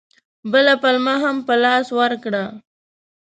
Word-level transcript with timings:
بله 0.51 0.73
پلمه 0.81 1.15
هم 1.23 1.37
په 1.47 1.53
لاس 1.63 1.87
ورکړه. 1.99 2.43